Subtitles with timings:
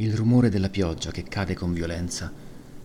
[0.00, 2.32] Il rumore della pioggia che cade con violenza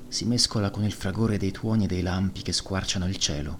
[0.09, 3.59] si mescola con il fragore dei tuoni e dei lampi che squarciano il cielo.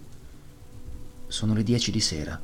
[1.27, 2.37] Sono le dieci di sera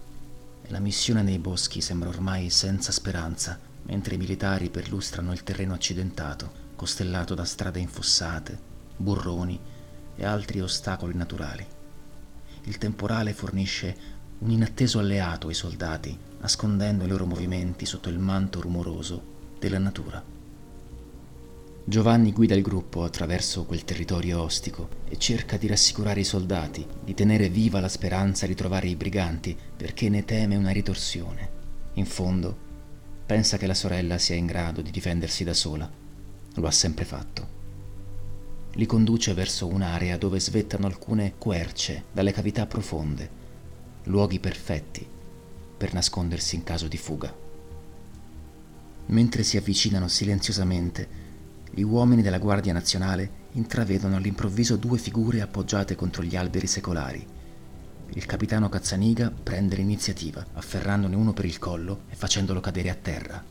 [0.61, 5.73] e la missione nei boschi sembra ormai senza speranza, mentre i militari perlustrano il terreno
[5.73, 8.57] accidentato, costellato da strade infossate,
[8.96, 9.59] burroni
[10.15, 11.67] e altri ostacoli naturali.
[12.63, 13.97] Il temporale fornisce
[14.37, 20.39] un inatteso alleato ai soldati, nascondendo i loro movimenti sotto il manto rumoroso della natura.
[21.84, 27.16] Giovanni guida il gruppo attraverso quel territorio ostico e cerca di rassicurare i soldati, di
[27.16, 31.49] tenere viva la speranza di trovare i briganti, perché ne teme una ritorsione.
[31.94, 32.55] In fondo,
[33.25, 35.91] pensa che la sorella sia in grado di difendersi da sola.
[36.53, 37.59] Lo ha sempre fatto.
[38.73, 43.30] Li conduce verso un'area dove svettano alcune querce dalle cavità profonde,
[44.03, 45.05] luoghi perfetti
[45.77, 47.36] per nascondersi in caso di fuga.
[49.08, 51.30] Mentre si avvicinano silenziosamente,
[51.73, 57.25] gli uomini della Guardia Nazionale intravedono all'improvviso due figure appoggiate contro gli alberi secolari.
[58.13, 63.41] Il capitano Cazzaniga prende l'iniziativa, afferrandone uno per il collo e facendolo cadere a terra.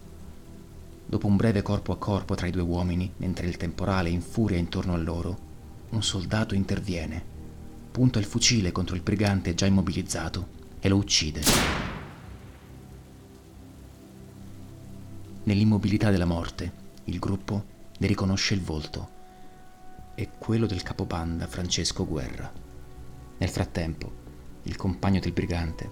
[1.06, 4.92] Dopo un breve corpo a corpo tra i due uomini, mentre il temporale infuria intorno
[4.92, 5.48] a loro,
[5.88, 7.24] un soldato interviene,
[7.90, 10.46] punta il fucile contro il brigante già immobilizzato
[10.78, 11.40] e lo uccide.
[15.44, 16.70] Nell'immobilità della morte,
[17.04, 19.18] il gruppo ne riconosce il volto.
[20.14, 22.50] È quello del capobanda Francesco Guerra.
[23.36, 24.10] Nel frattempo,
[24.62, 25.90] il compagno del brigante,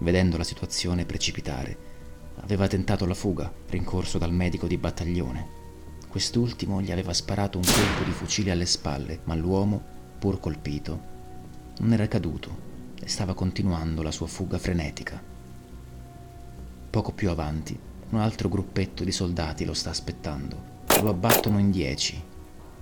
[0.00, 1.78] vedendo la situazione precipitare,
[2.40, 5.54] aveva tentato la fuga, rincorso dal medico di battaglione.
[6.08, 9.80] Quest'ultimo gli aveva sparato un colpo di fucile alle spalle, ma l'uomo,
[10.18, 11.00] pur colpito,
[11.78, 12.64] non era caduto
[13.00, 15.22] e stava continuando la sua fuga frenetica.
[16.90, 17.78] Poco più avanti,
[18.10, 22.20] un altro gruppetto di soldati lo sta aspettando lo abbattono in dieci,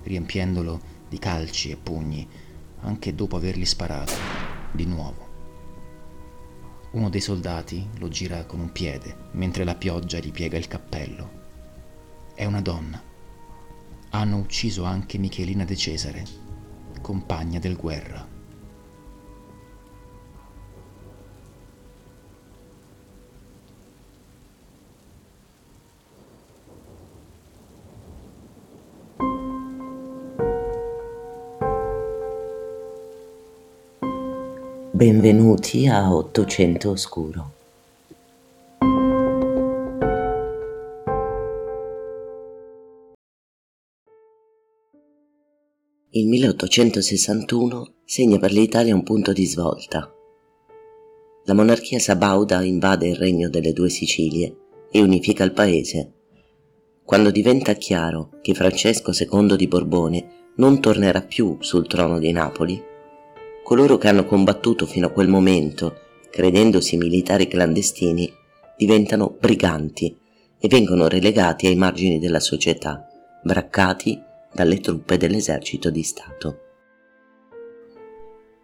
[0.03, 2.27] riempiendolo di calci e pugni,
[2.81, 4.13] anche dopo avergli sparato,
[4.71, 5.33] di nuovo.
[6.91, 11.43] Uno dei soldati lo gira con un piede, mentre la pioggia gli piega il cappello.
[12.33, 13.01] È una donna.
[14.11, 16.23] Hanno ucciso anche Michelina De Cesare,
[17.01, 18.34] compagna del guerra.
[34.95, 37.51] Benvenuti a Ottocento Oscuro.
[46.11, 50.09] Il 1861 segna per l'Italia un punto di svolta.
[51.43, 54.55] La monarchia sabauda invade il regno delle due Sicilie
[54.89, 56.13] e unifica il paese.
[57.03, 62.93] Quando diventa chiaro che Francesco II di Borbone non tornerà più sul trono di Napoli,
[63.65, 65.97] coloro che hanno combattuto fino a quel momento,
[66.29, 68.31] credendosi militari clandestini,
[68.77, 70.15] diventano briganti
[70.59, 73.07] e vengono relegati ai margini della società,
[73.41, 74.21] braccati
[74.53, 76.59] dalle truppe dell'esercito di Stato.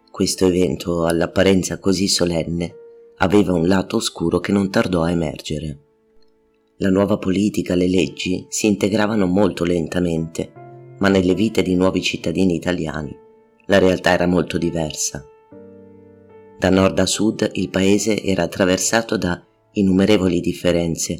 [0.08, 2.72] Questo evento, all'apparenza così solenne,
[3.16, 5.78] aveva un lato oscuro che non tardò a emergere.
[6.76, 10.52] La nuova politica, le leggi si integravano molto lentamente,
[11.00, 13.30] ma nelle vite di nuovi cittadini italiani
[13.66, 15.24] la realtà era molto diversa.
[16.58, 19.40] Da nord a sud il paese era attraversato da
[19.72, 21.18] innumerevoli differenze,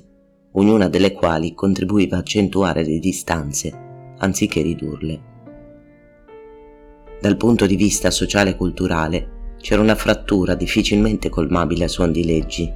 [0.52, 5.30] ognuna delle quali contribuiva a accentuare le distanze anziché ridurle.
[7.20, 12.24] Dal punto di vista sociale e culturale c'era una frattura difficilmente colmabile a suon di
[12.24, 12.72] leggi.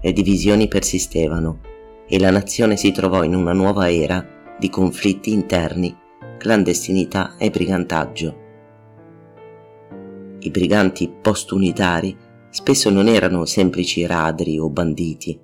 [0.00, 1.60] Le divisioni persistevano
[2.08, 4.24] e la nazione si trovò in una nuova era
[4.58, 5.96] di conflitti interni,
[6.38, 8.39] clandestinità e brigantaggio
[10.40, 12.16] i briganti post-unitari
[12.50, 15.38] spesso non erano semplici radri o banditi.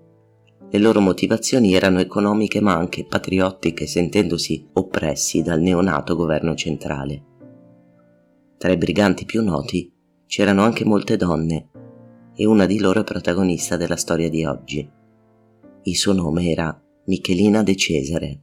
[0.68, 7.25] Le loro motivazioni erano economiche ma anche patriottiche, sentendosi oppressi dal neonato governo centrale.
[8.58, 9.93] Tra i briganti più noti
[10.26, 11.69] c'erano anche molte donne
[12.34, 14.90] e una di loro è protagonista della storia di oggi.
[15.82, 18.40] Il suo nome era Michelina De Cesare.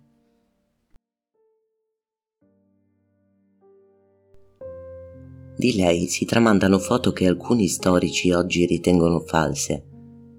[5.63, 9.86] Di lei si tramandano foto che alcuni storici oggi ritengono false,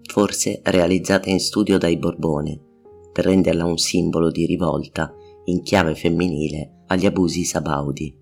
[0.02, 2.60] forse realizzate in studio dai Borbone,
[3.10, 8.14] per renderla un simbolo di rivolta in chiave femminile agli abusi sabaudi.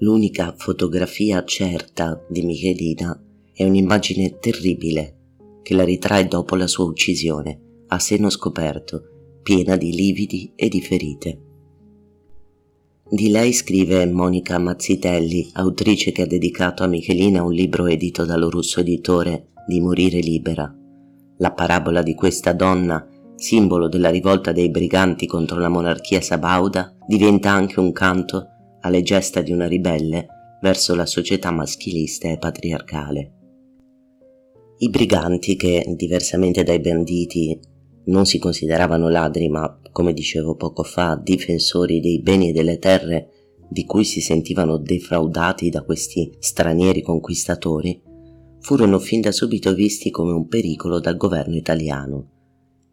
[0.00, 5.18] L'unica fotografia certa di Michelina è un'immagine terribile
[5.62, 9.02] che la ritrae dopo la sua uccisione a seno scoperto
[9.40, 11.49] piena di lividi e di ferite.
[13.12, 18.48] Di lei scrive Monica Mazzitelli, autrice che ha dedicato a Michelina un libro edito dallo
[18.48, 20.72] russo editore di Morire libera.
[21.38, 23.04] La parabola di questa donna,
[23.34, 28.46] simbolo della rivolta dei briganti contro la monarchia sabauda, diventa anche un canto
[28.82, 30.28] alle gesta di una ribelle
[30.62, 33.32] verso la società maschilista e patriarcale.
[34.78, 37.58] I briganti, che diversamente dai banditi
[38.04, 43.28] non si consideravano ladri, ma, come dicevo poco fa, difensori dei beni e delle terre
[43.68, 48.02] di cui si sentivano defraudati da questi stranieri conquistatori,
[48.60, 52.28] furono fin da subito visti come un pericolo dal governo italiano,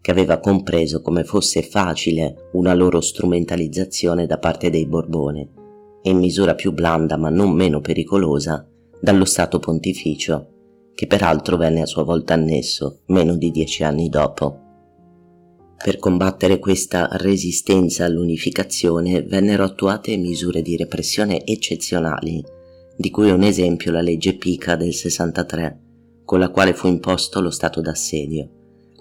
[0.01, 5.49] che aveva compreso come fosse facile una loro strumentalizzazione da parte dei Borbone
[6.01, 8.65] e in misura più blanda ma non meno pericolosa
[9.01, 14.66] dallo Stato Pontificio, che peraltro venne a sua volta annesso meno di dieci anni dopo.
[15.83, 22.43] Per combattere questa resistenza all'unificazione vennero attuate misure di repressione eccezionali,
[22.97, 25.81] di cui un esempio la legge Pica del 63,
[26.25, 28.49] con la quale fu imposto lo stato d'assedio,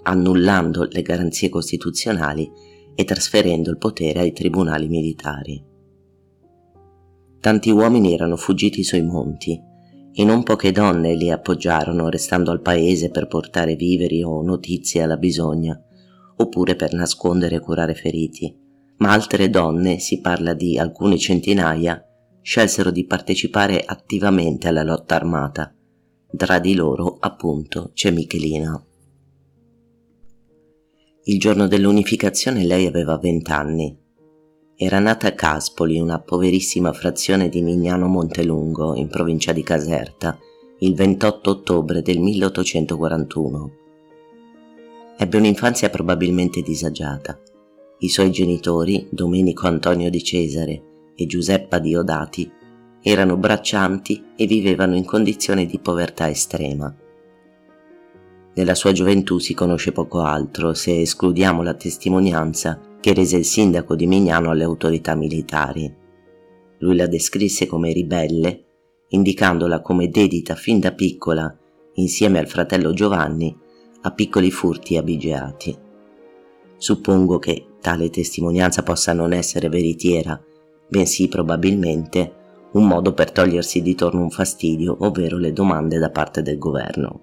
[0.02, 2.48] annullando le garanzie costituzionali
[2.94, 5.64] e trasferendo il potere ai tribunali militari.
[7.40, 9.58] Tanti uomini erano fuggiti sui monti
[10.12, 15.16] e non poche donne li appoggiarono restando al paese per portare viveri o notizie alla
[15.16, 15.80] bisogna
[16.36, 18.54] oppure per nascondere e curare feriti,
[18.98, 22.02] ma altre donne, si parla di alcune centinaia,
[22.40, 25.74] scelsero di partecipare attivamente alla lotta armata.
[26.36, 28.84] Tra di loro, appunto, c'è Michelina.
[31.24, 34.04] Il giorno dell'unificazione lei aveva vent'anni.
[34.76, 40.38] Era nata a Caspoli, una poverissima frazione di Mignano Montelungo, in provincia di Caserta,
[40.80, 43.84] il 28 ottobre del 1841
[45.18, 47.40] Ebbe un'infanzia probabilmente disagiata.
[48.00, 50.82] I suoi genitori, Domenico Antonio di Cesare
[51.14, 52.52] e Giuseppa Diodati,
[53.00, 56.94] erano braccianti e vivevano in condizioni di povertà estrema.
[58.54, 63.96] Nella sua gioventù si conosce poco altro se escludiamo la testimonianza che rese il sindaco
[63.96, 65.90] di Mignano alle autorità militari.
[66.80, 68.64] Lui la descrisse come ribelle,
[69.08, 71.56] indicandola come dedita fin da piccola,
[71.94, 73.64] insieme al fratello Giovanni,
[74.06, 75.76] a piccoli furti abigeati.
[76.76, 80.40] Suppongo che tale testimonianza possa non essere veritiera,
[80.88, 82.34] bensì probabilmente
[82.72, 87.20] un modo per togliersi di torno un fastidio, ovvero le domande da parte del governo.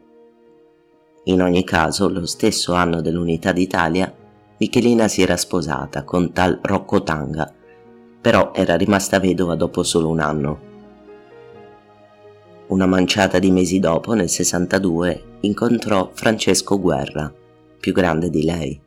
[1.26, 4.14] In ogni caso, lo stesso anno dell'Unità d'Italia,
[4.58, 7.50] Michelina si era sposata con tal Rocco Tanga,
[8.20, 10.72] però era rimasta vedova dopo solo un anno
[12.68, 17.34] una manciata di mesi dopo, nel 62, incontrò Francesco Guerra,
[17.80, 18.80] più grande di lei,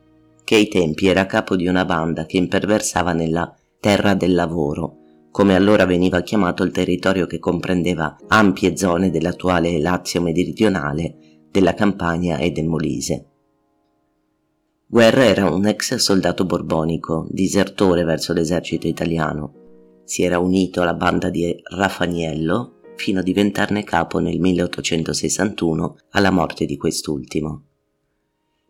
[0.43, 4.95] che ai tempi era capo di una banda che imperversava nella terra del lavoro,
[5.31, 12.37] come allora veniva chiamato il territorio che comprendeva ampie zone dell'attuale Lazio meridionale, della Campania
[12.37, 13.25] e del Molise.
[14.87, 19.53] Guerra era un ex soldato borbonico, disertore verso l'esercito italiano.
[20.05, 26.65] Si era unito alla banda di Rafaniello, fino a diventarne capo nel 1861 alla morte
[26.65, 27.61] di quest'ultimo.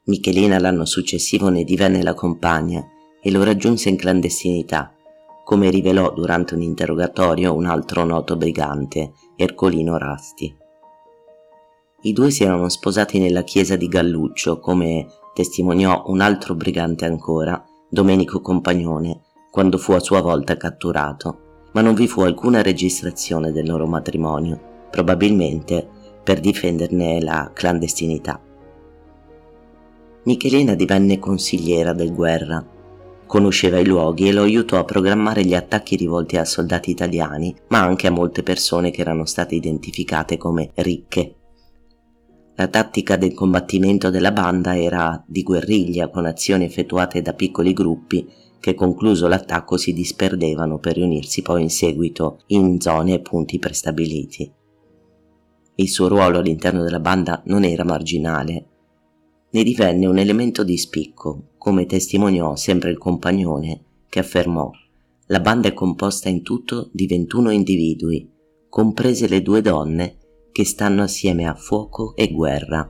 [0.03, 2.85] Michelina l'anno successivo ne divenne la compagna
[3.21, 4.93] e lo raggiunse in clandestinità,
[5.43, 10.55] come rivelò durante un interrogatorio un altro noto brigante, Ercolino Rasti.
[12.01, 17.65] I due si erano sposati nella chiesa di Galluccio, come testimoniò un altro brigante ancora,
[17.89, 21.46] Domenico Compagnone, quando fu a sua volta catturato
[21.77, 25.87] ma non vi fu alcuna registrazione del loro matrimonio, probabilmente
[26.23, 28.41] per difenderne la clandestinità.
[30.23, 32.65] Michelina divenne consigliera del guerra,
[33.27, 37.83] conosceva i luoghi e lo aiutò a programmare gli attacchi rivolti a soldati italiani, ma
[37.83, 41.35] anche a molte persone che erano state identificate come ricche.
[42.55, 48.27] La tattica del combattimento della banda era di guerriglia con azioni effettuate da piccoli gruppi
[48.59, 54.51] che concluso l'attacco si disperdevano per riunirsi poi in seguito in zone e punti prestabiliti.
[55.75, 58.65] Il suo ruolo all'interno della banda non era marginale,
[59.49, 64.71] ne divenne un elemento di spicco, come testimoniò sempre il compagnone, che affermò
[65.29, 68.29] la banda è composta in tutto di 21 individui,
[68.69, 70.17] comprese le due donne
[70.53, 72.89] che stanno assieme a fuoco e guerra,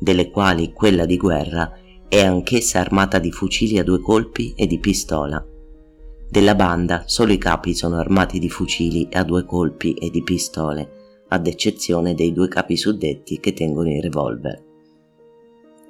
[0.00, 1.77] delle quali quella di guerra
[2.08, 5.44] è anch'essa armata di fucili a due colpi e di pistola.
[6.26, 11.24] Della banda solo i capi sono armati di fucili a due colpi e di pistole,
[11.28, 14.64] ad eccezione dei due capi suddetti che tengono i revolver.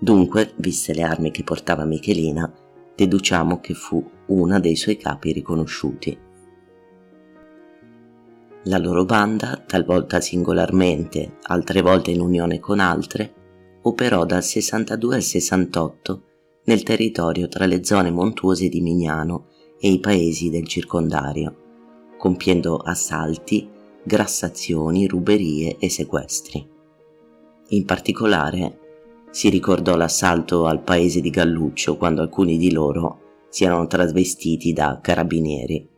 [0.00, 2.52] Dunque, viste le armi che portava Michelina,
[2.96, 6.18] deduciamo che fu una dei suoi capi riconosciuti.
[8.64, 13.34] La loro banda, talvolta singolarmente, altre volte in unione con altre,
[13.88, 16.22] operò dal 62 al 68
[16.64, 19.46] nel territorio tra le zone montuose di Mignano
[19.80, 23.66] e i paesi del circondario, compiendo assalti,
[24.02, 26.68] grassazioni, ruberie e sequestri.
[27.68, 28.78] In particolare
[29.30, 34.98] si ricordò l'assalto al paese di Galluccio quando alcuni di loro si erano trasvestiti da
[35.00, 35.88] carabinieri.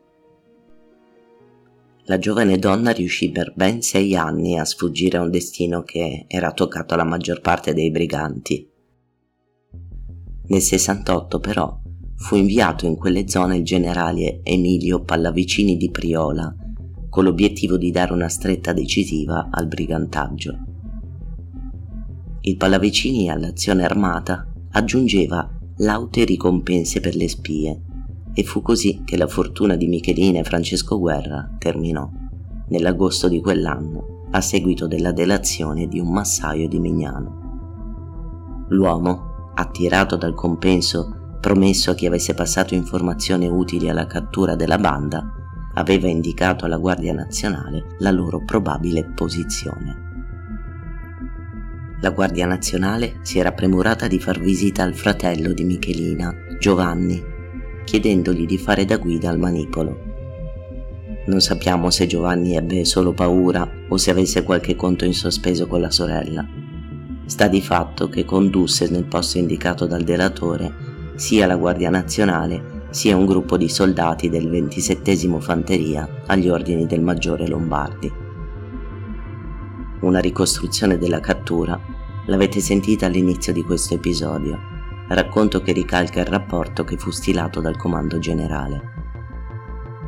[2.04, 6.52] La giovane donna riuscì per ben sei anni a sfuggire a un destino che era
[6.52, 8.69] toccato alla maggior parte dei briganti.
[10.49, 11.78] Nel 68 però
[12.16, 16.54] fu inviato in quelle zone il generale Emilio Pallavicini di Priola
[17.09, 20.59] con l'obiettivo di dare una stretta decisiva al brigantaggio.
[22.42, 27.83] Il Pallavicini all'azione armata aggiungeva laute ricompense per le spie
[28.40, 32.09] e fu così che la fortuna di Michelina e Francesco Guerra terminò,
[32.68, 38.66] nell'agosto di quell'anno, a seguito della delazione di un massaio di Mignano.
[38.70, 45.23] L'uomo, attirato dal compenso promesso a chi avesse passato informazioni utili alla cattura della banda,
[45.75, 50.09] aveva indicato alla Guardia Nazionale la loro probabile posizione.
[52.00, 57.29] La Guardia Nazionale si era premurata di far visita al fratello di Michelina, Giovanni,
[57.90, 59.99] chiedendogli di fare da guida al manipolo.
[61.26, 65.80] Non sappiamo se Giovanni ebbe solo paura o se avesse qualche conto in sospeso con
[65.80, 66.47] la sorella.
[67.25, 70.73] Sta di fatto che condusse nel posto indicato dal delatore
[71.16, 77.00] sia la Guardia Nazionale sia un gruppo di soldati del 27 Fanteria agli ordini del
[77.00, 78.12] maggiore Lombardi.
[80.02, 81.76] Una ricostruzione della cattura
[82.26, 84.69] l'avete sentita all'inizio di questo episodio,
[85.14, 88.80] racconto che ricalca il rapporto che fu stilato dal comando generale.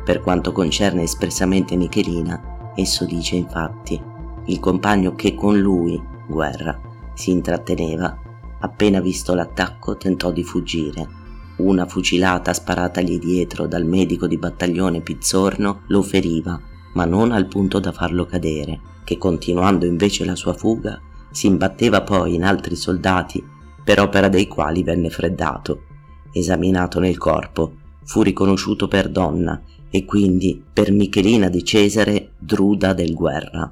[0.03, 4.01] Per quanto concerne espressamente Michelina, esso dice infatti,
[4.45, 6.79] il compagno che con lui, guerra,
[7.13, 8.17] si intratteneva,
[8.59, 11.21] appena visto l'attacco tentò di fuggire
[11.55, 16.59] una fucilata sparatagli dietro dal medico di battaglione Pizzorno lo feriva,
[16.93, 22.01] ma non al punto da farlo cadere, che continuando invece la sua fuga si imbatteva
[22.01, 23.43] poi in altri soldati,
[23.83, 25.83] per opera dei quali venne freddato.
[26.31, 33.13] Esaminato nel corpo, fu riconosciuto per donna e quindi per Michelina di Cesare Druda del
[33.13, 33.71] Guerra.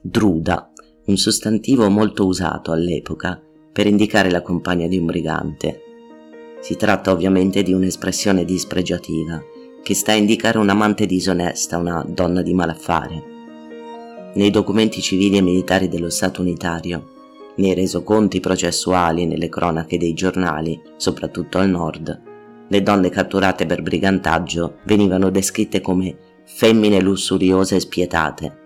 [0.00, 0.72] Druda,
[1.06, 3.40] un sostantivo molto usato all'epoca
[3.72, 5.82] per indicare la compagna di un brigante.
[6.60, 9.42] Si tratta ovviamente di un'espressione dispregiativa
[9.82, 13.22] che sta a indicare un'amante disonesta, una donna di malaffare.
[14.34, 17.17] Nei documenti civili e militari dello Stato unitario,
[17.58, 22.22] nei resoconti processuali nelle cronache dei giornali, soprattutto al nord,
[22.66, 28.58] le donne catturate per brigantaggio venivano descritte come femmine lussuriose e spietate.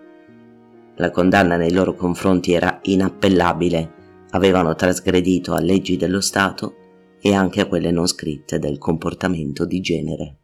[0.95, 4.01] La condanna nei loro confronti era inappellabile
[4.33, 6.75] avevano trasgredito a leggi dello Stato
[7.21, 10.37] e anche a quelle non scritte del comportamento di genere.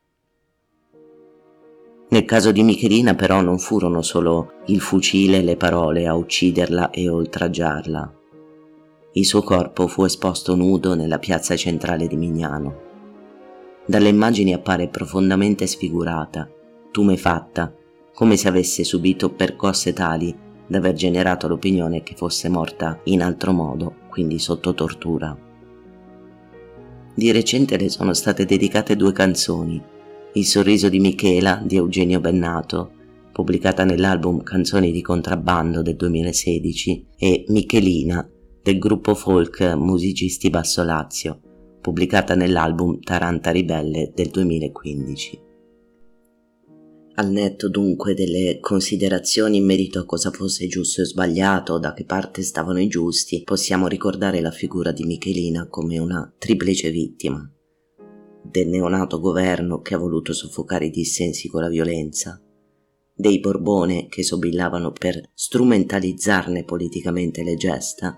[2.09, 6.89] Nel caso di Michelina però non furono solo il fucile e le parole a ucciderla
[6.89, 8.18] e oltraggiarla.
[9.19, 12.73] Il suo corpo fu esposto nudo nella piazza centrale di Mignano.
[13.85, 16.49] Dalle immagini appare profondamente sfigurata,
[16.89, 17.75] tumefatta,
[18.13, 20.33] come se avesse subito percosse tali
[20.65, 25.37] d'aver generato l'opinione che fosse morta in altro modo, quindi sotto tortura.
[27.13, 29.83] Di recente le sono state dedicate due canzoni,
[30.31, 32.91] Il sorriso di Michela di Eugenio Bennato,
[33.33, 38.25] pubblicata nell'album Canzoni di contrabbando del 2016, e Michelina
[38.69, 41.41] del gruppo folk Musicisti Basso Lazio,
[41.81, 45.41] pubblicata nell'album Taranta Ribelle del 2015.
[47.15, 52.05] Al netto dunque delle considerazioni in merito a cosa fosse giusto e sbagliato, da che
[52.05, 57.51] parte stavano i giusti, possiamo ricordare la figura di Michelina come una triplice vittima
[58.43, 62.39] del neonato governo che ha voluto soffocare i dissensi con la violenza,
[63.15, 68.15] dei Borbone che sobillavano per strumentalizzarne politicamente le gesta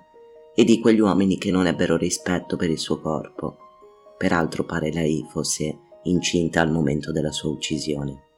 [0.53, 3.57] e di quegli uomini che non ebbero rispetto per il suo corpo.
[4.17, 8.29] Peraltro pare lei fosse incinta al momento della sua uccisione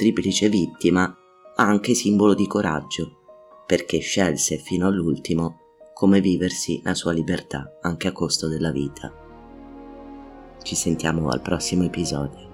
[0.00, 1.14] triplice vittima,
[1.56, 3.18] anche simbolo di coraggio,
[3.66, 5.58] perché scelse fino all'ultimo
[5.92, 9.12] come viversi la sua libertà anche a costo della vita.
[10.62, 12.49] Ci sentiamo al prossimo episodio.